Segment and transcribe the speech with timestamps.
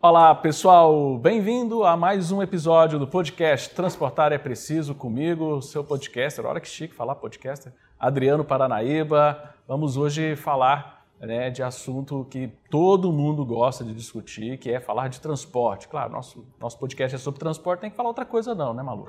[0.00, 1.18] Olá, pessoal!
[1.18, 6.46] Bem-vindo a mais um episódio do podcast Transportar é Preciso comigo, seu podcaster.
[6.46, 7.72] Olha que chique falar podcaster.
[7.98, 9.52] Adriano Paranaíba.
[9.66, 15.08] Vamos hoje falar né, de assunto que todo mundo gosta de discutir, que é falar
[15.08, 15.88] de transporte.
[15.88, 19.08] Claro, nosso, nosso podcast é sobre transporte, tem que falar outra coisa não, né, Malu?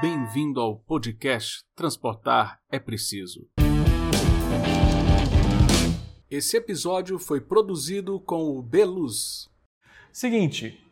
[0.00, 3.48] Bem-vindo ao podcast Transportar é Preciso.
[6.30, 9.50] Esse episódio foi produzido com o Beluz.
[10.10, 10.82] Seguinte,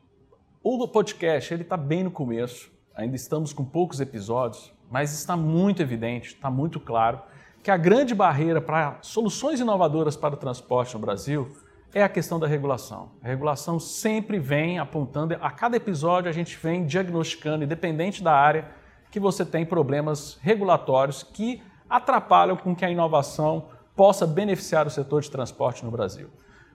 [0.62, 5.80] o podcast ele está bem no começo, ainda estamos com poucos episódios, mas está muito
[5.80, 7.18] evidente, está muito claro
[7.62, 11.50] que a grande barreira para soluções inovadoras para o transporte no Brasil
[11.94, 13.12] é a questão da regulação.
[13.22, 18.70] A regulação sempre vem apontando, a cada episódio a gente vem diagnosticando, independente da área,
[19.10, 25.22] que você tem problemas regulatórios que atrapalham com que a inovação possa beneficiar o setor
[25.22, 26.28] de transporte no Brasil.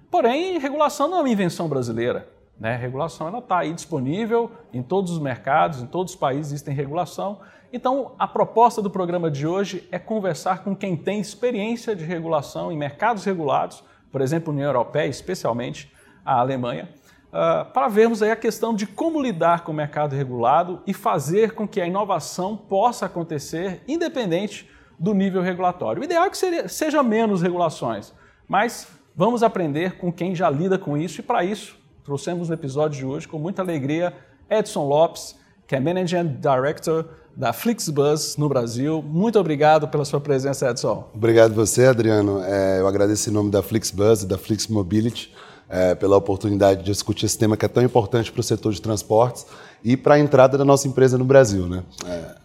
[0.10, 2.28] Porém, regulação não é uma invenção brasileira.
[2.60, 2.74] Né?
[2.74, 7.40] A regulação está aí disponível em todos os mercados, em todos os países existem regulação.
[7.72, 12.72] Então, a proposta do programa de hoje é conversar com quem tem experiência de regulação
[12.72, 15.92] em mercados regulados, por exemplo, União Europeia, especialmente
[16.26, 16.90] a Alemanha,
[17.28, 21.54] uh, para vermos aí a questão de como lidar com o mercado regulado e fazer
[21.54, 26.02] com que a inovação possa acontecer independente do nível regulatório.
[26.02, 28.14] O ideal é que seria, seja menos regulações,
[28.48, 33.00] mas vamos aprender com quem já lida com isso e para isso trouxemos no episódio
[33.00, 34.14] de hoje com muita alegria
[34.50, 35.36] Edson Lopes,
[35.68, 39.04] que é Managing Director da Flixbus no Brasil.
[39.04, 41.10] Muito obrigado pela sua presença, Edson.
[41.14, 42.42] Obrigado você, Adriano.
[42.44, 45.34] É, eu agradeço em nome da Flixbus e da Flix Mobility
[45.70, 48.82] é, pela oportunidade de discutir esse tema que é tão importante para o setor de
[48.82, 49.46] transportes
[49.84, 51.68] e para a entrada da nossa empresa no Brasil.
[51.68, 51.84] Né?
[52.06, 52.36] É,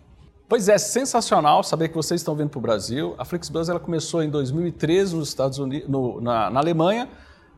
[0.53, 3.14] Pois é, sensacional saber que vocês estão vindo para o Brasil.
[3.17, 7.08] A Flixbus ela começou em 2013 nos Estados Unidos, no, na, na Alemanha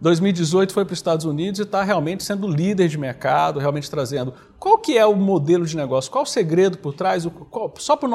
[0.00, 4.34] 2018 foi para os Estados Unidos e está realmente sendo líder de mercado, realmente trazendo.
[4.58, 6.10] Qual que é o modelo de negócio?
[6.10, 7.26] Qual o segredo por trás?
[7.50, 8.08] Qual, só para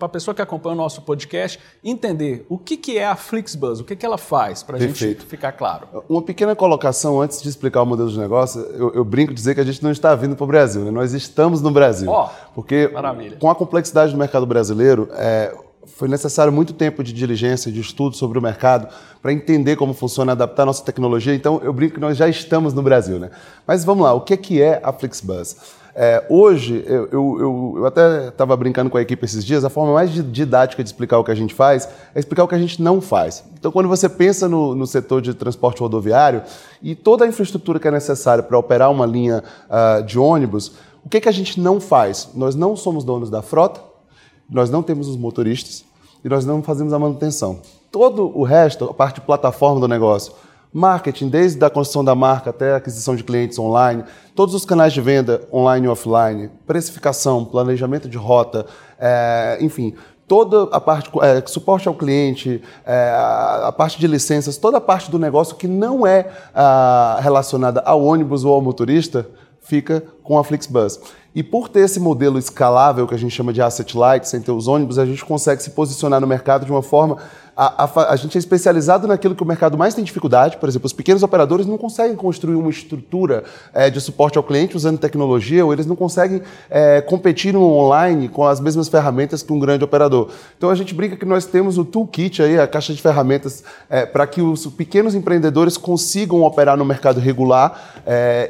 [0.00, 3.84] a pessoa que acompanha o nosso podcast entender o que, que é a Flixbus, o
[3.84, 6.04] que, que ela faz, para a gente ficar claro.
[6.08, 9.60] Uma pequena colocação antes de explicar o modelo de negócio, eu, eu brinco dizer que
[9.60, 10.90] a gente não está vindo para o Brasil, né?
[10.90, 12.10] nós estamos no Brasil.
[12.10, 13.36] Oh, porque maravilha.
[13.36, 15.54] com a complexidade do mercado brasileiro, é,
[15.86, 18.88] foi necessário muito tempo de diligência, de estudo sobre o mercado,
[19.22, 21.34] para entender como funciona, adaptar a nossa tecnologia.
[21.34, 23.18] Então, eu brinco que nós já estamos no Brasil.
[23.18, 23.30] Né?
[23.66, 25.56] Mas vamos lá, o que é a Flixbus?
[25.96, 29.94] É, hoje, eu, eu, eu até estava brincando com a equipe esses dias, a forma
[29.94, 32.82] mais didática de explicar o que a gente faz é explicar o que a gente
[32.82, 33.44] não faz.
[33.56, 36.42] Então, quando você pensa no, no setor de transporte rodoviário
[36.82, 40.72] e toda a infraestrutura que é necessária para operar uma linha uh, de ônibus,
[41.04, 42.30] o que, que a gente não faz?
[42.34, 43.93] Nós não somos donos da frota,
[44.50, 45.84] nós não temos os motoristas
[46.24, 47.60] e nós não fazemos a manutenção.
[47.90, 50.32] Todo o resto, a parte de plataforma do negócio,
[50.72, 54.02] marketing, desde a construção da marca até a aquisição de clientes online,
[54.34, 58.66] todos os canais de venda online e offline, precificação, planejamento de rota,
[58.98, 59.94] é, enfim,
[60.26, 64.80] toda a parte é, suporte ao cliente, é, a, a, parte de licenças, toda a
[64.80, 69.28] parte do negócio que não é a, relacionada ao ônibus ou ao motorista,
[69.60, 71.00] fica com a Flixbus.
[71.34, 74.52] E por ter esse modelo escalável que a gente chama de asset light, sem ter
[74.52, 77.18] os ônibus, a gente consegue se posicionar no mercado de uma forma
[77.56, 80.56] a, a, a, gente é especializado naquilo que o mercado mais tem dificuldade.
[80.56, 84.76] Por exemplo, os pequenos operadores não conseguem construir uma estrutura é, de suporte ao cliente
[84.76, 89.52] usando tecnologia, ou eles não conseguem é, competir no online com as mesmas ferramentas que
[89.52, 90.30] um grande operador.
[90.56, 94.04] Então a gente brinca que nós temos o toolkit aí, a caixa de ferramentas, é,
[94.04, 98.02] para que os pequenos empreendedores consigam operar no mercado regular.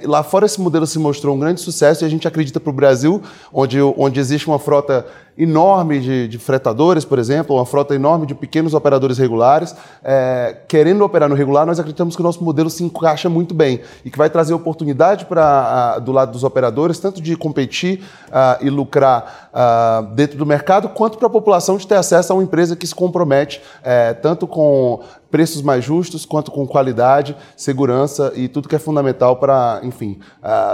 [0.05, 2.73] Lá fora esse modelo se mostrou um grande sucesso e a gente acredita para o
[2.73, 3.23] Brasil,
[3.53, 5.07] onde, onde existe uma frota
[5.37, 11.05] enorme de, de, fretadores, por exemplo, uma frota enorme de pequenos operadores regulares, é, querendo
[11.05, 14.19] operar no regular, nós acreditamos que o nosso modelo se encaixa muito bem e que
[14.19, 20.15] vai trazer oportunidade para do lado dos operadores, tanto de competir uh, e lucrar uh,
[20.15, 22.95] dentro do mercado, quanto para a população de ter acesso a uma empresa que se
[22.95, 28.79] compromete uh, tanto com preços mais justos, quanto com qualidade, segurança e tudo que é
[28.79, 30.21] fundamental para, enfim,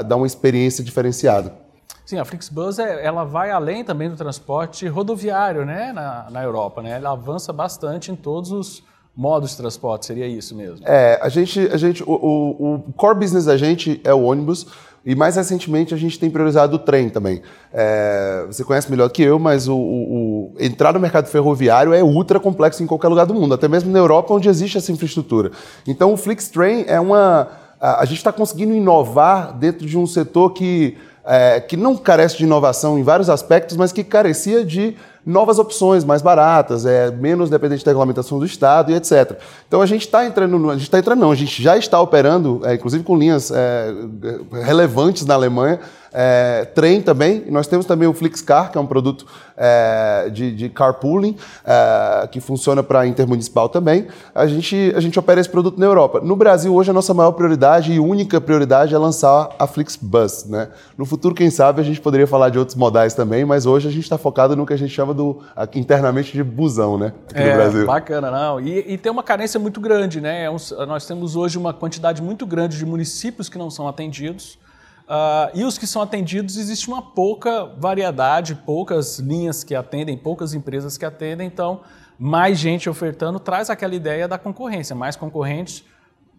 [0.06, 1.59] dar uma experiência diferenciada.
[2.10, 6.82] Sim, a Flixbus é, ela vai além também do transporte rodoviário né, na, na Europa.
[6.82, 6.96] Né?
[6.96, 8.82] Ela avança bastante em todos os
[9.16, 10.84] modos de transporte, seria isso mesmo?
[10.88, 14.66] É, a gente, a gente o, o, o core business da gente é o ônibus,
[15.06, 17.42] e mais recentemente a gente tem priorizado o trem também.
[17.72, 22.02] É, você conhece melhor que eu, mas o, o, o, entrar no mercado ferroviário é
[22.02, 25.52] ultra complexo em qualquer lugar do mundo, até mesmo na Europa, onde existe essa infraestrutura.
[25.86, 27.46] Então o Flixtrain é uma.
[27.80, 32.38] A, a gente está conseguindo inovar dentro de um setor que é, que não carece
[32.38, 37.50] de inovação em vários aspectos, mas que carecia de novas opções mais baratas, é menos
[37.50, 39.38] dependente da regulamentação do Estado e etc.
[39.68, 42.60] Então a gente está entrando, a gente está entrando não, a gente já está operando,
[42.64, 43.92] é, inclusive com linhas é,
[44.64, 45.78] relevantes na Alemanha,
[46.12, 47.44] é, trem também.
[47.48, 49.26] Nós temos também o Flixcar, que é um produto
[49.56, 54.06] é, de, de, carpooling, é, que funciona para intermunicipal também.
[54.34, 56.20] A gente, a gente opera esse produto na Europa.
[56.20, 60.46] No Brasil, hoje, a nossa maior prioridade e única prioridade é lançar a Flixbus.
[60.46, 60.68] Né?
[60.96, 63.90] No futuro, quem sabe, a gente poderia falar de outros modais também, mas hoje a
[63.90, 65.40] gente está focado no que a gente chama do,
[65.74, 67.12] internamente de busão né?
[67.28, 67.86] aqui é, no Brasil.
[67.86, 68.60] Bacana, não.
[68.60, 70.20] E, e, tem uma carência muito grande.
[70.20, 70.44] Né?
[70.44, 70.50] É
[70.86, 74.58] nós temos hoje uma quantidade muito grande de municípios que não são atendidos.
[75.10, 80.54] Uh, e os que são atendidos, existe uma pouca variedade, poucas linhas que atendem, poucas
[80.54, 81.80] empresas que atendem, então
[82.16, 85.84] mais gente ofertando traz aquela ideia da concorrência, mais concorrentes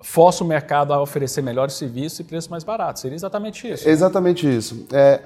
[0.02, 3.02] força o mercado a oferecer melhores serviços e preços mais baratos.
[3.02, 3.88] Seria exatamente isso.
[3.88, 4.88] Exatamente isso.
[4.92, 5.22] É,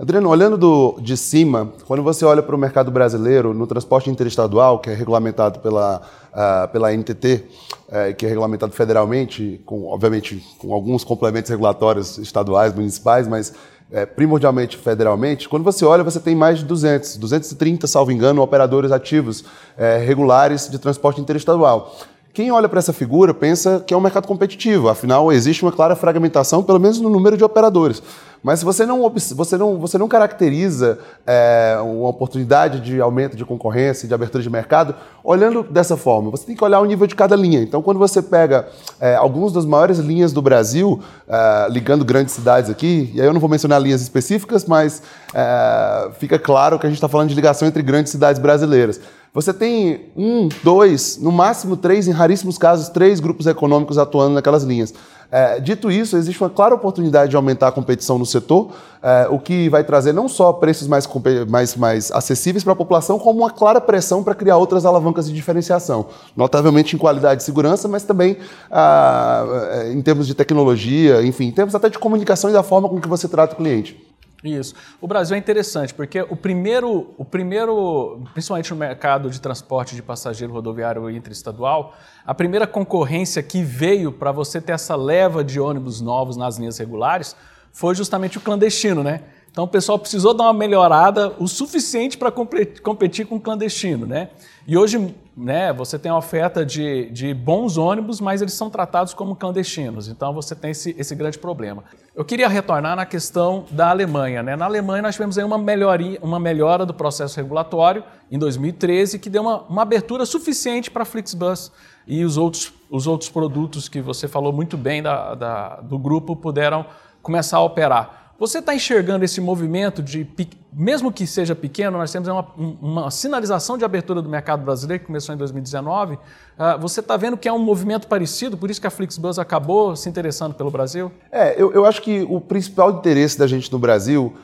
[0.00, 4.78] Adriano, olhando do, de cima, quando você olha para o mercado brasileiro, no transporte interestadual,
[4.78, 6.00] que é regulamentado pela,
[6.32, 7.44] uh, pela NTT,
[7.86, 14.06] uh, que é regulamentado federalmente, com, obviamente com alguns complementos regulatórios estaduais, municipais, mas uh,
[14.16, 19.44] primordialmente federalmente, quando você olha, você tem mais de 200, 230, salvo engano, operadores ativos
[19.76, 21.94] eh, regulares de transporte interestadual.
[22.32, 25.96] Quem olha para essa figura pensa que é um mercado competitivo, afinal, existe uma clara
[25.96, 28.00] fragmentação, pelo menos no número de operadores.
[28.42, 33.44] Mas se você não, você não, você não caracteriza é, uma oportunidade de aumento de
[33.44, 37.14] concorrência, de abertura de mercado, olhando dessa forma, você tem que olhar o nível de
[37.14, 37.60] cada linha.
[37.60, 38.68] Então, quando você pega
[38.98, 43.32] é, algumas das maiores linhas do Brasil, é, ligando grandes cidades aqui, e aí eu
[43.32, 45.02] não vou mencionar linhas específicas, mas
[45.34, 49.00] é, fica claro que a gente está falando de ligação entre grandes cidades brasileiras.
[49.32, 54.64] Você tem um, dois, no máximo três, em raríssimos casos, três grupos econômicos atuando naquelas
[54.64, 54.92] linhas.
[55.30, 59.38] É, dito isso, existe uma clara oportunidade de aumentar a competição no setor, é, o
[59.38, 61.08] que vai trazer não só preços mais,
[61.48, 65.32] mais, mais acessíveis para a população, como uma clara pressão para criar outras alavancas de
[65.32, 66.06] diferenciação,
[66.36, 68.36] notavelmente em qualidade e segurança, mas também
[68.68, 73.00] ah, em termos de tecnologia, enfim, em termos até de comunicação e da forma com
[73.00, 74.09] que você trata o cliente.
[74.42, 74.74] Isso.
[75.00, 80.02] O Brasil é interessante porque o primeiro, o primeiro, principalmente no mercado de transporte de
[80.02, 81.94] passageiro rodoviário interestadual,
[82.24, 86.78] a primeira concorrência que veio para você ter essa leva de ônibus novos nas linhas
[86.78, 87.36] regulares
[87.72, 89.22] foi justamente o clandestino, né?
[89.60, 94.30] Então o pessoal precisou dar uma melhorada o suficiente para competir com o clandestino, né?
[94.66, 99.12] E hoje, né, você tem a oferta de, de bons ônibus, mas eles são tratados
[99.12, 100.08] como clandestinos.
[100.08, 101.84] Então você tem esse, esse grande problema.
[102.16, 104.56] Eu queria retornar na questão da Alemanha, né?
[104.56, 109.28] Na Alemanha nós tivemos aí uma melhoria, uma melhora do processo regulatório em 2013 que
[109.28, 111.70] deu uma, uma abertura suficiente para a Flixbus
[112.06, 116.34] e os outros, os outros produtos que você falou muito bem da, da do grupo
[116.34, 116.86] puderam
[117.22, 118.20] começar a operar.
[118.40, 120.26] Você está enxergando esse movimento de,
[120.72, 125.06] mesmo que seja pequeno, nós temos uma, uma sinalização de abertura do mercado brasileiro que
[125.08, 126.18] começou em 2019.
[126.58, 129.94] Ah, você está vendo que é um movimento parecido, por isso que a Flixbus acabou
[129.94, 131.12] se interessando pelo Brasil?
[131.30, 134.34] É, eu, eu acho que o principal interesse da gente no Brasil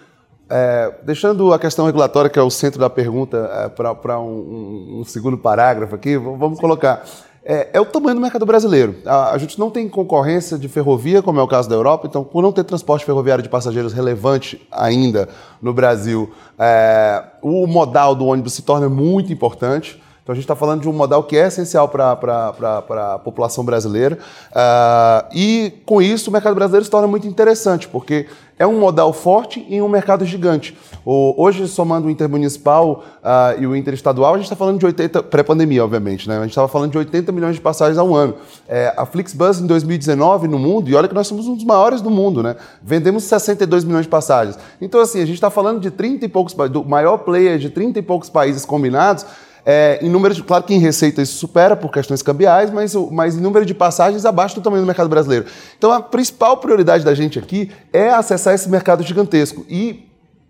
[0.50, 5.04] é, deixando a questão regulatória, que é o centro da pergunta, é, para um, um,
[5.06, 7.02] segundo parágrafo aqui, vamos colocar
[7.48, 8.96] é, é, o tamanho do mercado brasileiro.
[9.06, 12.24] A, a, gente não tem concorrência de ferrovia, como é o caso da Europa, então,
[12.24, 15.28] por não ter transporte ferroviário de passageiros relevante ainda
[15.62, 20.02] no Brasil, é, o modal do ônibus se torna muito importante.
[20.26, 24.18] Então a gente está falando de um modal que é essencial para a população brasileira.
[24.50, 28.26] Uh, e com isso o mercado brasileiro se torna muito interessante, porque
[28.58, 30.76] é um modal forte em um mercado gigante.
[31.04, 35.84] Hoje, somando o intermunicipal uh, e o interestadual, a gente está falando de 80, pré-pandemia,
[35.84, 36.38] obviamente, né?
[36.38, 38.34] A gente estava falando de 80 milhões de passagens ao ano.
[38.66, 42.00] É, a Flixbus em 2019 no mundo, e olha que nós somos um dos maiores
[42.00, 42.56] do mundo, né?
[42.82, 44.58] Vendemos 62 milhões de passagens.
[44.80, 48.00] Então, assim, a gente está falando de 30 e poucos, do maior player de 30
[48.00, 49.26] e poucos países combinados,
[49.68, 50.08] é, em
[50.44, 54.24] claro que em receita isso supera por questões cambiais, mas, mas em número de passagens
[54.24, 55.46] abaixo do tamanho do mercado brasileiro.
[55.76, 59.66] Então a principal prioridade da gente aqui é acessar esse mercado gigantesco.
[59.68, 60.08] E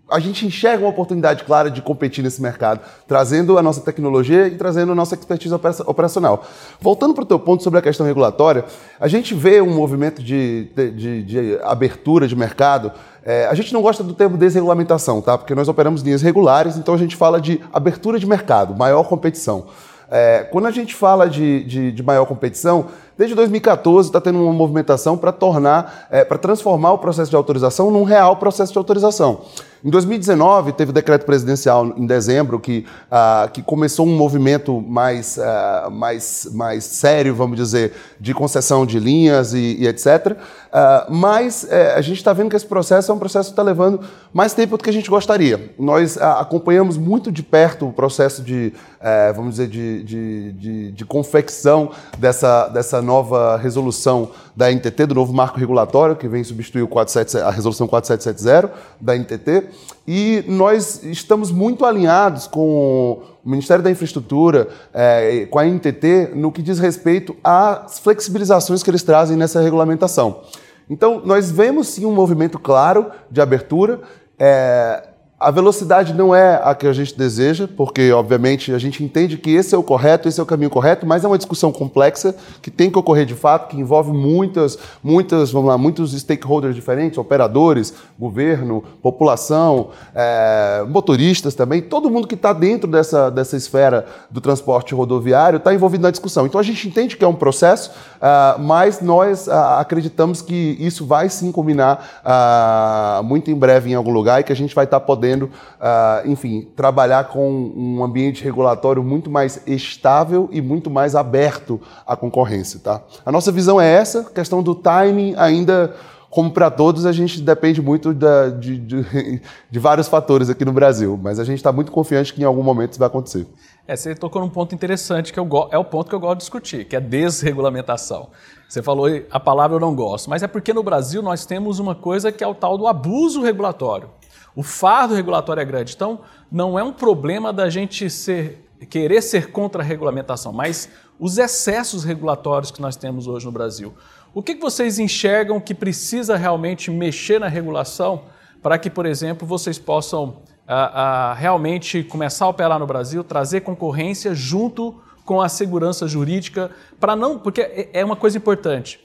[0.09, 4.55] a gente enxerga uma oportunidade clara de competir nesse mercado, trazendo a nossa tecnologia e
[4.55, 5.53] trazendo a nossa expertise
[5.85, 6.45] operacional.
[6.79, 8.63] Voltando para o teu ponto sobre a questão regulatória,
[8.99, 12.91] a gente vê um movimento de, de, de abertura de mercado.
[13.23, 15.37] É, a gente não gosta do termo desregulamentação, tá?
[15.37, 19.65] Porque nós operamos linhas regulares, então a gente fala de abertura de mercado, maior competição.
[20.09, 22.85] É, quando a gente fala de, de, de maior competição,
[23.17, 27.91] desde 2014 está tendo uma movimentação para tornar, é, para transformar o processo de autorização
[27.91, 29.41] num real processo de autorização.
[29.83, 35.37] Em 2019, teve o decreto presidencial em dezembro que, uh, que começou um movimento mais,
[35.37, 40.31] uh, mais, mais sério, vamos dizer, de concessão de linhas e, e etc.
[40.31, 43.63] Uh, mas uh, a gente está vendo que esse processo é um processo que está
[43.63, 43.99] levando
[44.33, 45.71] mais tempo do que a gente gostaria.
[45.77, 51.05] Nós acompanhamos muito de perto o processo de, eh, vamos dizer, de, de, de, de,
[51.05, 56.87] confecção dessa, dessa nova resolução da NTT, do novo marco regulatório, que vem substituir o
[56.87, 59.69] 47, a resolução 4770 da NTT.
[60.07, 66.51] E nós estamos muito alinhados com o Ministério da Infraestrutura, eh, com a NTT, no
[66.51, 70.41] que diz respeito às flexibilizações que eles trazem nessa regulamentação.
[70.89, 73.99] Então, nós vemos sim um movimento claro de abertura.
[74.39, 75.03] É,
[75.39, 79.51] a velocidade não é a que a gente deseja, porque, obviamente, a gente entende que
[79.51, 82.71] esse é o correto, esse é o caminho correto, mas é uma discussão complexa que
[82.71, 87.93] tem que ocorrer de fato, que envolve muitas, muitas, vamos lá, muitos stakeholders diferentes, operadores,
[88.17, 94.95] governo, população, é, motoristas também, todo mundo que está dentro dessa, dessa esfera do transporte
[94.95, 96.47] rodoviário está envolvido na discussão.
[96.47, 101.05] Então, a gente entende que é um processo, uh, mas nós uh, acreditamos que isso
[101.05, 104.85] vai sim culminar uh, muito em breve em algum lugar e que a gente vai
[104.85, 110.61] estar tá podendo podendo, uh, enfim, trabalhar com um ambiente regulatório muito mais estável e
[110.61, 112.79] muito mais aberto à concorrência.
[112.79, 113.01] Tá?
[113.25, 115.93] A nossa visão é essa, questão do timing ainda
[116.29, 119.05] como para todos, a gente depende muito da, de, de,
[119.71, 122.61] de, vários fatores aqui no Brasil, mas a gente está muito confiante que em algum
[122.61, 123.47] momento isso vai acontecer.
[123.87, 126.41] É, você tocou num ponto interessante que eu é o ponto que eu gosto de
[126.41, 128.27] discutir, que é desregulamentação.
[128.67, 131.95] Você falou a palavra eu não gosto, mas é porque no Brasil nós temos uma
[131.95, 134.09] coisa que é o tal do abuso regulatório.
[134.57, 135.93] O fardo regulatório é grande.
[135.93, 136.21] Então,
[136.51, 142.03] não é um problema da gente ser, querer ser contra a regulamentação, mas os excessos
[142.03, 143.93] regulatórios que nós temos hoje no Brasil.
[144.33, 148.23] O que vocês enxergam que precisa realmente mexer na regulação
[148.59, 150.37] para que, por exemplo, vocês possam
[150.67, 156.71] a, a, realmente começar a operar no Brasil, trazer concorrência junto com a segurança jurídica,
[156.99, 157.37] para não.
[157.37, 158.99] Porque é, é uma coisa importante.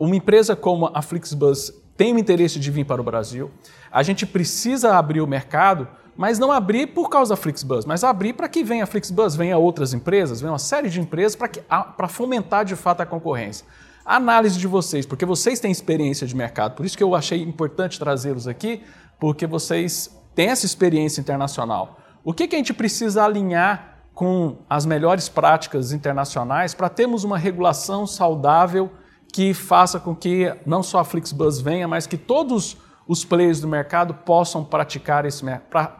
[0.00, 3.50] Uma empresa como a Flixbus tem o interesse de vir para o Brasil.
[3.90, 8.32] A gente precisa abrir o mercado, mas não abrir por causa da Flixbus, mas abrir
[8.32, 12.64] para que venha a Flixbus, venha outras empresas, venha uma série de empresas para fomentar
[12.64, 13.66] de fato a concorrência.
[14.04, 17.42] A análise de vocês, porque vocês têm experiência de mercado, por isso que eu achei
[17.42, 18.82] importante trazê-los aqui,
[19.18, 21.98] porque vocês têm essa experiência internacional.
[22.22, 27.36] O que, que a gente precisa alinhar com as melhores práticas internacionais para termos uma
[27.36, 28.90] regulação saudável
[29.36, 32.74] que faça com que não só a Flixbus venha, mas que todos
[33.06, 35.44] os players do mercado possam praticar esse,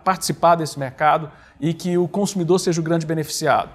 [0.03, 3.69] participar desse mercado e que o consumidor seja o grande beneficiado?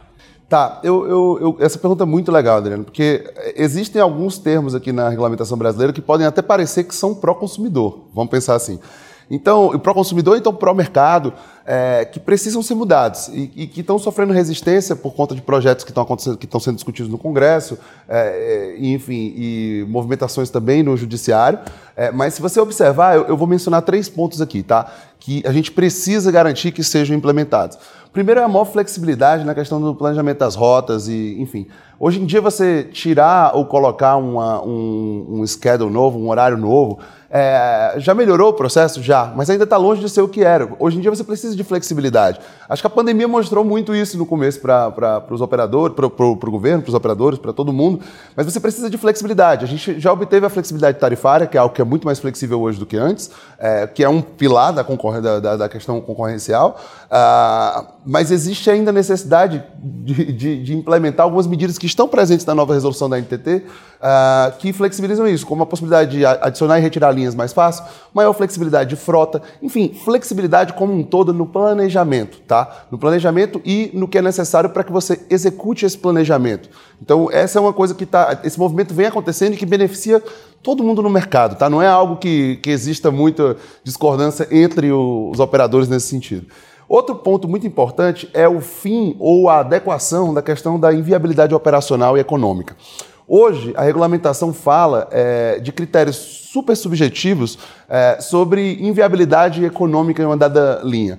[0.50, 4.92] Tá, eu, eu, eu, essa pergunta é muito legal, Adriano, porque existem alguns termos aqui
[4.92, 8.80] na regulamentação brasileira que podem até parecer que são pró-consumidor, vamos pensar assim.
[9.34, 11.34] Então, pró-consumidor, então pró-mercado,
[11.66, 15.86] é, que precisam ser mudados e, e, que estão sofrendo resistência por conta de projetos
[15.86, 17.78] que estão acontecendo, que estão sendo discutidos no Congresso,
[18.10, 21.60] é, é, enfim, e movimentações também no Judiciário.
[21.96, 24.92] É, mas se você observar, eu, eu vou mencionar três pontos aqui, tá?
[25.22, 27.78] Que a gente precisa garantir que sejam implementados.
[28.12, 31.66] Primeiro é a maior flexibilidade na questão do planejamento das rotas e, enfim.
[31.98, 37.00] Hoje em dia você tirar ou colocar uma, um, um schedule novo, um horário novo,
[37.30, 39.02] é, já melhorou o processo?
[39.02, 40.68] Já, mas ainda está longe de ser o que era.
[40.78, 42.42] Hoje em dia você precisa de flexibilidade.
[42.68, 46.82] Acho que a pandemia mostrou muito isso no começo para os operadores, para o governo,
[46.82, 48.02] para os operadores, para todo mundo,
[48.36, 49.64] mas você precisa de flexibilidade.
[49.64, 52.60] A gente já obteve a flexibilidade tarifária, que é algo que é muito mais flexível
[52.60, 54.84] hoje do que antes, é, que é um pilar da,
[55.20, 61.78] da, da questão concorrencial, uh, mas existe ainda necessidade de, de, de, implementar algumas medidas
[61.78, 63.66] que estão presentes na nova resolução da NTT,
[64.02, 68.34] uh, que flexibilizam isso, como a possibilidade de adicionar e retirar linhas mais fácil, maior
[68.34, 72.86] flexibilidade de frota, enfim, flexibilidade como um todo no planejamento, tá?
[72.92, 76.70] No planejamento e no que é necessário para que você execute esse planejamento.
[77.02, 80.22] Então, essa é uma coisa que tá, esse movimento vem acontecendo e que beneficia
[80.62, 81.70] todo mundo no mercado, tá?
[81.70, 86.48] Não é algo que, que exista muita discordância entre os operadores nesse sentido.
[86.88, 92.18] Outro ponto muito importante é o fim ou a adequação da questão da inviabilidade operacional
[92.18, 92.76] e econômica.
[93.34, 97.58] Hoje, a regulamentação fala é, de critérios super subjetivos
[97.88, 101.18] é, sobre inviabilidade econômica em uma dada linha.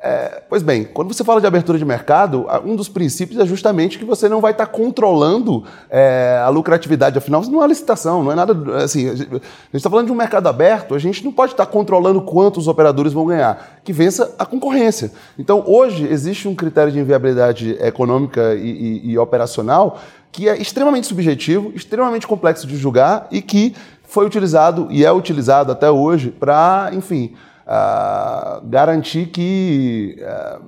[0.00, 3.98] É, pois bem, quando você fala de abertura de mercado, um dos princípios é justamente
[3.98, 7.18] que você não vai estar controlando é, a lucratividade.
[7.18, 8.76] Afinal, não é licitação, não é nada.
[8.76, 9.40] Assim, a gente
[9.74, 13.12] está falando de um mercado aberto, a gente não pode estar controlando quanto os operadores
[13.12, 15.10] vão ganhar, que vença a concorrência.
[15.36, 19.98] Então, hoje, existe um critério de inviabilidade econômica e, e, e operacional
[20.30, 25.72] que é extremamente subjetivo, extremamente complexo de julgar e que foi utilizado e é utilizado
[25.72, 27.34] até hoje para, enfim
[27.68, 30.62] uh, garantir que uh,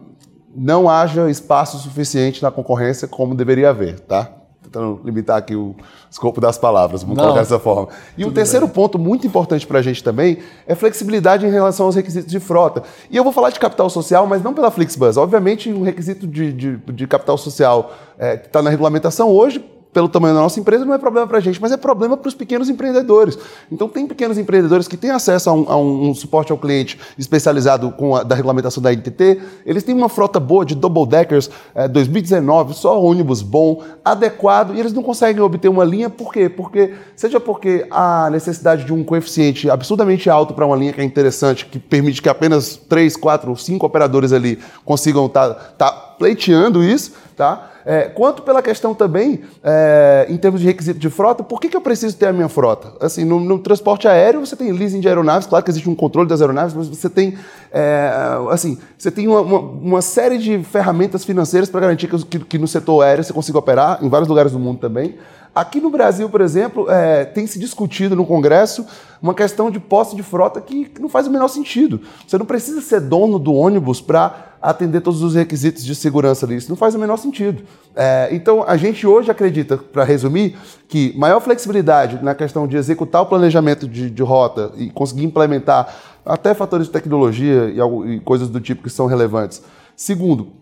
[0.54, 4.30] não haja espaço suficiente na concorrência como deveria haver, tá?
[4.62, 5.74] Tentando limitar aqui o
[6.10, 7.88] escopo das palavras, vamos não, colocar dessa forma.
[8.16, 8.74] E o terceiro bem.
[8.74, 12.82] ponto muito importante para a gente também é flexibilidade em relação aos requisitos de frota.
[13.10, 15.16] E eu vou falar de capital social, mas não pela Flixbus.
[15.16, 20.08] Obviamente, um requisito de, de, de capital social é, que está na regulamentação hoje pelo
[20.08, 22.34] tamanho da nossa empresa, não é problema para a gente, mas é problema para os
[22.34, 23.36] pequenos empreendedores.
[23.70, 27.90] Então, tem pequenos empreendedores que têm acesso a um, a um suporte ao cliente especializado
[27.92, 29.40] com a, da regulamentação da NTT.
[29.66, 34.80] Eles têm uma frota boa de double deckers é, 2019, só ônibus bom, adequado, e
[34.80, 36.48] eles não conseguem obter uma linha, por quê?
[36.48, 41.04] Porque, seja porque a necessidade de um coeficiente absurdamente alto para uma linha que é
[41.04, 46.84] interessante, que permite que apenas 3, 4, 5 operadores ali consigam estar tá, tá pleiteando
[46.84, 47.69] isso, tá?
[47.84, 51.76] É, quanto pela questão também, é, em termos de requisito de frota, por que, que
[51.76, 52.92] eu preciso ter a minha frota?
[53.00, 56.28] Assim, no, no, transporte aéreo, você tem leasing de aeronaves, claro que existe um controle
[56.28, 57.36] das aeronaves, mas você tem,
[57.72, 58.10] é,
[58.50, 62.58] assim, você tem uma, uma, uma, série de ferramentas financeiras para garantir que, que, que,
[62.58, 65.14] no setor aéreo você consiga operar, em vários lugares do mundo também.
[65.54, 68.86] Aqui no Brasil, por exemplo, é, tem se discutido no Congresso
[69.20, 72.00] uma questão de posse de frota que não faz o menor sentido.
[72.26, 76.56] Você não precisa ser dono do ônibus para atender todos os requisitos de segurança ali.
[76.56, 77.64] Isso não faz o menor sentido.
[77.96, 83.22] É, então, a gente hoje acredita, para resumir, que maior flexibilidade na questão de executar
[83.22, 88.48] o planejamento de, de rota e conseguir implementar até fatores de tecnologia e, e coisas
[88.48, 89.62] do tipo que são relevantes.
[89.96, 90.52] Segundo,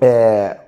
[0.00, 0.58] é,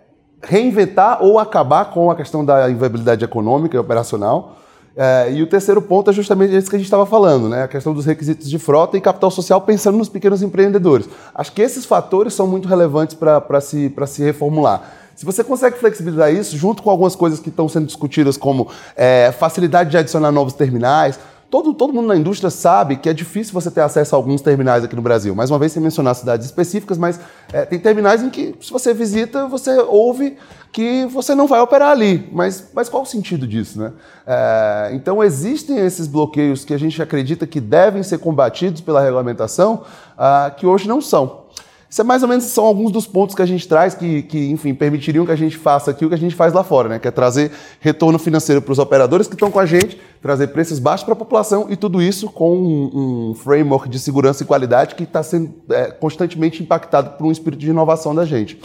[0.48, 4.56] reinventar ou acabar com a questão da inviabilidade econômica e operacional.
[4.96, 7.64] É, e o terceiro ponto é justamente isso que a gente estava falando, né?
[7.64, 11.06] a questão dos requisitos de frota e capital social pensando nos pequenos empreendedores.
[11.34, 14.90] Acho que esses fatores são muito relevantes para se, se reformular.
[15.14, 19.32] Se você consegue flexibilizar isso, junto com algumas coisas que estão sendo discutidas, como é,
[19.38, 23.70] facilidade de adicionar novos terminais, Todo, todo mundo na indústria sabe que é difícil você
[23.70, 25.34] ter acesso a alguns terminais aqui no Brasil.
[25.34, 27.20] Mais uma vez, sem mencionar cidades específicas, mas
[27.52, 30.36] é, tem terminais em que, se você visita, você ouve
[30.72, 32.28] que você não vai operar ali.
[32.32, 33.80] Mas, mas qual o sentido disso?
[33.80, 33.92] Né?
[34.26, 39.84] É, então, existem esses bloqueios que a gente acredita que devem ser combatidos pela regulamentação,
[40.18, 41.45] ah, que hoje não são.
[41.88, 44.50] Isso é mais ou menos são alguns dos pontos que a gente traz que, que,
[44.50, 46.98] enfim, permitiriam que a gente faça aqui o que a gente faz lá fora, né?
[46.98, 50.78] Que é trazer retorno financeiro para os operadores que estão com a gente, trazer preços
[50.78, 54.94] baixos para a população e tudo isso com um, um framework de segurança e qualidade
[54.94, 58.60] que está sendo é, constantemente impactado por um espírito de inovação da gente.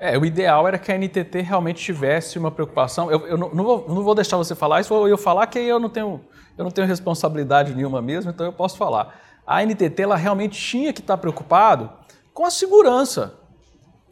[0.00, 3.10] É, o ideal era que a NTT realmente tivesse uma preocupação.
[3.10, 5.80] Eu, eu não, não, vou, não, vou, deixar você falar isso, eu falar que eu
[5.80, 6.20] não tenho,
[6.56, 9.16] eu não tenho responsabilidade nenhuma mesmo, então eu posso falar.
[9.44, 11.90] A NTT ela realmente tinha que estar preocupado
[12.38, 13.34] com a segurança.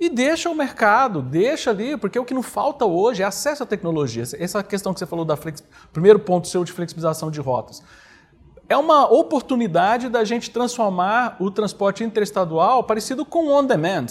[0.01, 3.67] E deixa o mercado, deixa ali, porque o que não falta hoje é acesso à
[3.67, 4.25] tecnologia.
[4.37, 5.62] Essa questão que você falou da flex...
[5.93, 7.85] primeiro ponto seu de flexibilização de rotas.
[8.69, 14.07] É uma oportunidade da gente transformar o transporte interestadual parecido com on demand.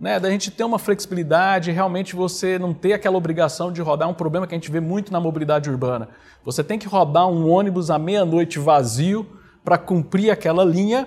[0.00, 4.14] Né, da gente ter uma flexibilidade, realmente você não ter aquela obrigação de rodar, um
[4.14, 6.08] problema que a gente vê muito na mobilidade urbana.
[6.44, 9.24] Você tem que rodar um ônibus à meia-noite vazio
[9.62, 11.06] para cumprir aquela linha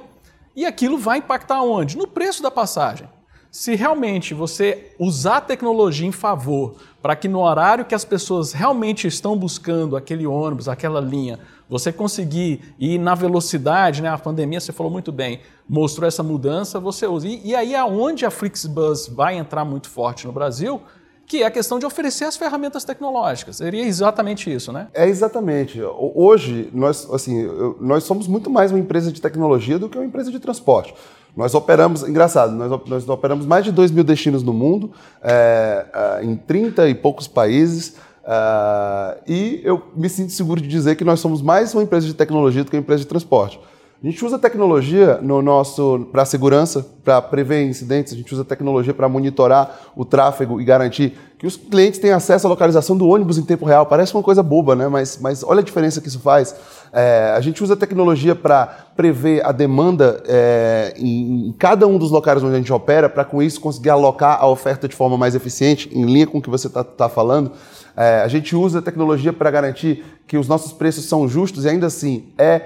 [0.56, 1.98] e aquilo vai impactar onde?
[1.98, 3.08] No preço da passagem.
[3.52, 8.52] Se realmente você usar a tecnologia em favor para que no horário que as pessoas
[8.52, 11.40] realmente estão buscando aquele ônibus, aquela linha,
[11.70, 14.10] você conseguir ir na velocidade, né?
[14.10, 15.40] A pandemia, você falou muito bem,
[15.70, 17.28] mostrou essa mudança, você usa.
[17.28, 20.82] E, e aí aonde a Flixbus vai entrar muito forte no Brasil,
[21.28, 23.58] que é a questão de oferecer as ferramentas tecnológicas.
[23.58, 24.88] Seria exatamente isso, né?
[24.94, 25.82] É exatamente.
[25.82, 27.48] Hoje, nós, assim,
[27.80, 30.94] nós somos muito mais uma empresa de tecnologia do que uma empresa de transporte.
[31.36, 36.24] Nós operamos, engraçado, nós, nós operamos mais de 2 mil destinos no mundo, é, é,
[36.24, 41.20] em 30 e poucos países, é, e eu me sinto seguro de dizer que nós
[41.20, 43.60] somos mais uma empresa de tecnologia do que uma empresa de transporte.
[44.02, 48.94] A gente usa tecnologia no nosso para segurança, para prever incidentes, a gente usa tecnologia
[48.94, 53.38] para monitorar o tráfego e garantir que os clientes têm acesso à localização do ônibus
[53.38, 53.86] em tempo real.
[53.86, 54.88] Parece uma coisa boba, né?
[54.88, 56.56] mas, mas olha a diferença que isso faz.
[56.92, 58.66] É, a gente usa tecnologia para
[58.96, 63.24] prever a demanda é, em, em, cada um dos locais onde a gente opera, para
[63.24, 66.50] com isso conseguir alocar a oferta de forma mais eficiente, em linha com o que
[66.50, 67.52] você está tá falando.
[67.98, 71.88] É, a gente usa tecnologia para garantir que os nossos preços são justos e ainda
[71.88, 72.62] assim é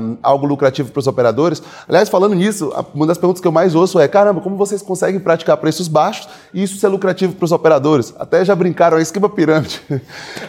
[0.00, 1.62] um, algo lucrativo para os operadores.
[1.88, 5.18] Aliás, falando nisso, uma das perguntas que eu mais ouço é: caramba, como vocês conseguem
[5.18, 8.14] praticar preços baixos e isso ser lucrativo para os operadores?
[8.18, 9.80] Até já brincaram, é esquema pirâmide.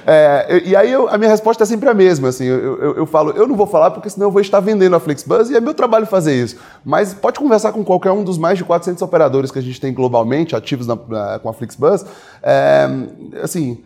[0.09, 2.29] É, e aí eu, a minha resposta é sempre a mesma.
[2.29, 4.95] Assim, eu, eu, eu, falo, eu não vou falar porque senão eu vou estar vendendo
[4.95, 6.55] a Flixbus e é meu trabalho fazer isso.
[6.85, 9.93] Mas pode conversar com qualquer um dos mais de 400 operadores que a gente tem
[9.93, 12.05] globalmente ativos na, na, com a Flixbus.
[12.41, 12.87] É,
[13.43, 13.83] assim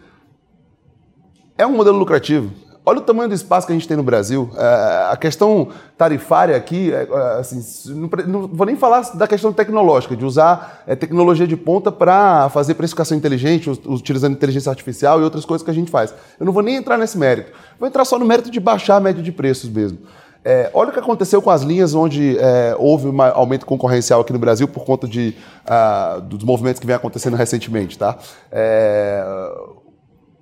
[1.62, 2.51] é um modelo lucrativo.
[2.84, 4.50] Olha o tamanho do espaço que a gente tem no Brasil.
[4.58, 10.15] É, a questão tarifária aqui, é, é assim, não, vou nem falar da questão tecnológica,
[10.15, 15.63] de usar tecnologia de ponta para fazer precificação inteligente, utilizando inteligência artificial e outras coisas
[15.63, 16.12] que a gente faz.
[16.39, 17.52] Eu não vou nem entrar nesse mérito.
[17.80, 20.00] Vou entrar só no mérito de baixar a média de preços mesmo.
[20.44, 24.34] É, olha o que aconteceu com as linhas onde é, houve um aumento concorrencial aqui
[24.34, 25.36] no Brasil por conta de,
[25.67, 27.96] uh, dos movimentos que vem acontecendo recentemente.
[27.96, 28.17] Tá?
[28.52, 29.24] É,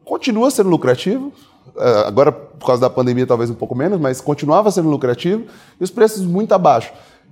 [0.06, 1.34] continua sendo lucrativo,
[2.05, 5.45] agora por causa da pandemia talvez um pouco menos, mas continuava sendo lucrativo
[5.79, 6.91] e os preços muito abaixo.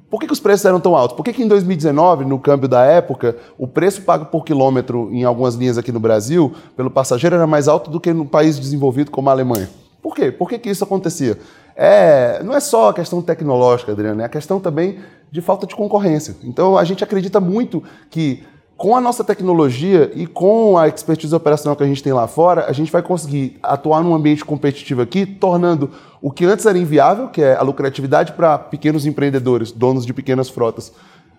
[0.10, 1.18] Por que, que os preços eram tão altos?
[1.18, 5.26] Por que, que em 2019, no câmbio da época, o preço pago por quilômetro em
[5.26, 9.12] algumas linhas aqui no Brasil, pelo passageiro, era mais alto do que no país desenvolvido
[9.12, 9.70] como a Alemanha?
[10.02, 10.32] Por quê?
[10.32, 11.38] Por que, que isso acontecia?
[11.76, 15.76] É, não é só a questão tecnológica, Adriano, é a questão também de falta de
[15.76, 16.36] concorrência.
[16.42, 18.44] Então, a gente acredita muito que
[18.78, 22.66] com a nossa tecnologia e com a expertise operacional que a gente tem lá fora,
[22.68, 25.90] a gente vai conseguir atuar num ambiente competitivo aqui, tornando
[26.22, 30.48] o que antes era inviável, que é a lucratividade para pequenos empreendedores, donos de pequenas
[30.48, 30.94] frotas,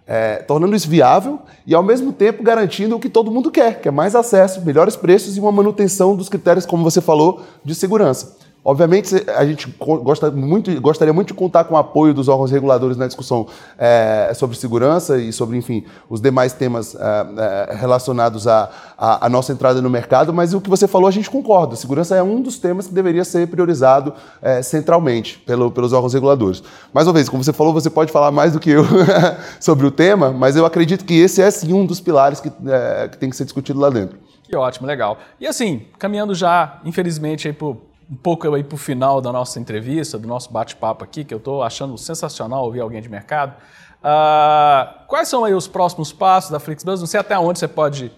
[0.05, 3.87] é, tornando isso viável e, ao mesmo tempo, garantindo o que todo mundo quer, que
[3.87, 8.37] é mais acesso, melhores preços e uma manutenção dos critérios, como você falou, de segurança.
[8.65, 12.97] Obviamente, a gente gosta muito, gostaria muito de contar com o apoio dos órgãos reguladores
[12.97, 13.47] na discussão
[13.79, 19.89] é, sobre segurança e sobre, enfim, os demais temas é, relacionados à, nossa entrada no
[19.89, 21.77] mercado, mas o que você falou a gente concorda.
[21.77, 26.63] Segurança é um dos temas que deveria ser priorizado é, centralmente pelo, pelos órgãos reguladores.
[26.93, 28.85] Mais uma vez, como você falou, você pode falar mais do que eu
[29.61, 33.17] sobre o tema, mas eu acredito que esse é sim um dos pilares que, que
[33.19, 34.19] tem que ser discutido lá dentro.
[34.43, 35.19] Que ótimo, legal.
[35.39, 40.19] E assim, caminhando já, infelizmente, por um pouco aí para o final da nossa entrevista,
[40.19, 43.55] do nosso bate-papo aqui, que eu estou achando sensacional ouvir alguém de mercado.
[43.99, 47.01] Uh, quais são aí os próximos passos da Flixbus?
[47.01, 48.13] Não sei até onde você pode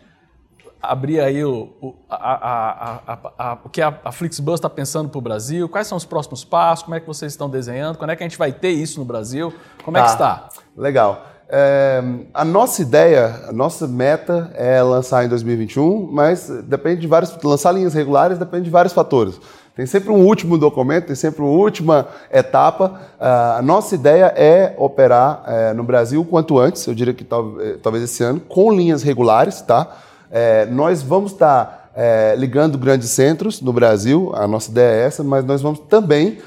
[0.82, 5.20] abrir aí o, o, a, a, a, o que a, Flixbus está pensando para o
[5.20, 5.68] Brasil.
[5.68, 6.84] Quais são os próximos passos?
[6.84, 7.98] Como é que vocês estão desenhando?
[7.98, 9.52] Quando é que a gente vai ter isso no Brasil?
[9.84, 10.48] Como é que tá, está?
[10.76, 11.26] Legal.
[11.52, 12.00] É,
[12.32, 17.36] a nossa ideia, a nossa meta é lançar em 2021, mas depende de vários.
[17.42, 19.40] Lançar linhas regulares depende de vários fatores.
[19.80, 23.00] Tem sempre um último documento, tem sempre uma última etapa.
[23.18, 27.24] Uh, a nossa ideia é operar uh, no Brasil o quanto antes, eu diria que
[27.24, 29.88] eh, talvez esse ano, com linhas regulares, tá?
[30.30, 35.22] Uh, nós vamos estar tá, ligando grandes centros no Brasil, a nossa ideia é essa,
[35.22, 36.38] mas nós vamos também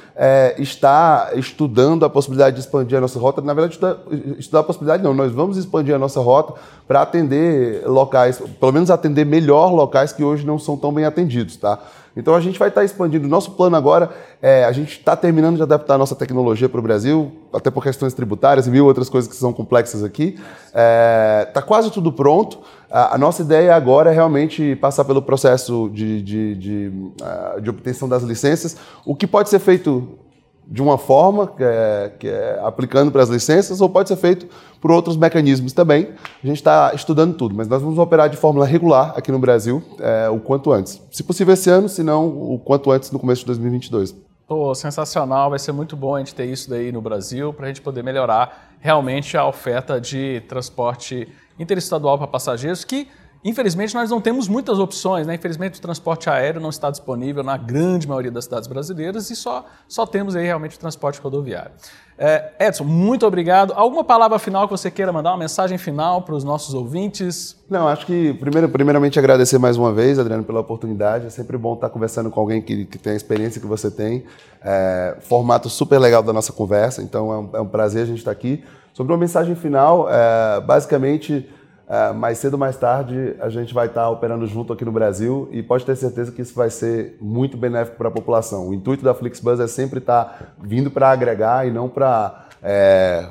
[0.59, 3.41] estar estudando a possibilidade de expandir a nossa rota.
[3.41, 3.97] Na verdade, estudar,
[4.37, 6.53] estudar a possibilidade não, nós vamos expandir a nossa rota
[6.87, 11.57] para atender locais, pelo menos atender melhor locais que hoje não são tão bem atendidos,
[11.57, 11.79] tá?
[12.15, 13.27] Então a gente vai estar expandindo.
[13.27, 14.11] Nosso plano agora
[14.41, 17.83] é a gente está terminando de adaptar a nossa tecnologia para o Brasil, até por
[17.83, 20.37] questões tributárias e mil outras coisas que são complexas aqui.
[20.67, 22.59] Está é, tá quase tudo pronto.
[22.95, 28.07] A, nossa ideia agora é realmente passar pelo processo de, de, de, ah, de obtenção
[28.07, 30.19] das licenças, o que pode ser feito
[30.67, 34.47] de uma forma, que é, que é aplicando para as licenças, ou pode ser feito
[34.79, 36.09] por outros mecanismos também.
[36.43, 39.81] A gente está estudando tudo, mas nós vamos operar de forma regular aqui no Brasil
[39.99, 41.01] é, o quanto antes.
[41.11, 44.15] Se possível esse ano, se não, o quanto antes no começo de 2022.
[44.45, 47.67] Pô, sensacional, vai ser muito bom a gente ter isso daí no Brasil para a
[47.69, 53.07] gente poder melhorar realmente a oferta de transporte interestadual para passageiros que
[53.43, 55.27] Infelizmente, nós não temos muitas opções.
[55.27, 55.35] Né?
[55.35, 59.65] Infelizmente, o transporte aéreo não está disponível na grande maioria das cidades brasileiras e só,
[59.87, 61.71] só temos aí realmente o transporte rodoviário.
[62.17, 63.73] É, Edson, muito obrigado.
[63.75, 67.57] Alguma palavra final que você queira mandar, uma mensagem final para os nossos ouvintes?
[67.69, 71.25] Não, acho que, primeiro, primeiramente, agradecer mais uma vez, Adriano, pela oportunidade.
[71.25, 74.23] É sempre bom estar conversando com alguém que, que tem a experiência que você tem.
[74.63, 78.19] É, formato super legal da nossa conversa, então é um, é um prazer a gente
[78.19, 78.63] estar aqui.
[78.93, 81.49] Sobre uma mensagem final, é, basicamente
[81.93, 85.47] Uh, mais cedo ou mais tarde a gente vai estar operando junto aqui no Brasil
[85.51, 88.69] e pode ter certeza que isso vai ser muito benéfico para a população.
[88.69, 93.29] O intuito da Flixbus é sempre estar vindo para agregar e não para é,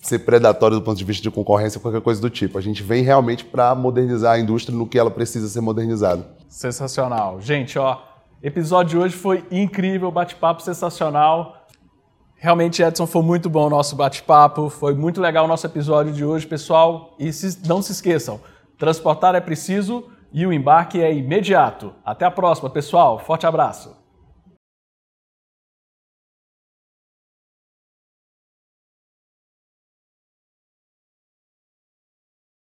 [0.00, 2.58] ser predatório do ponto de vista de concorrência ou qualquer coisa do tipo.
[2.58, 6.26] A gente vem realmente para modernizar a indústria no que ela precisa ser modernizada.
[6.48, 7.40] Sensacional.
[7.40, 7.98] Gente, ó,
[8.42, 11.59] episódio de hoje foi incrível, bate-papo sensacional.
[12.42, 16.24] Realmente, Edson, foi muito bom o nosso bate-papo, foi muito legal o nosso episódio de
[16.24, 17.14] hoje, pessoal.
[17.18, 18.40] E se, não se esqueçam,
[18.78, 21.92] transportar é preciso e o embarque é imediato.
[22.02, 23.18] Até a próxima, pessoal.
[23.18, 23.99] Forte abraço.